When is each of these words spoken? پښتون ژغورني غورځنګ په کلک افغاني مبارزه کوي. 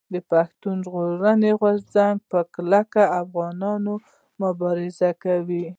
پښتون 0.31 0.77
ژغورني 0.85 1.51
غورځنګ 1.59 2.15
په 2.31 2.39
کلک 2.53 2.91
افغاني 3.21 3.93
مبارزه 4.41 5.09
کوي. 5.23 5.65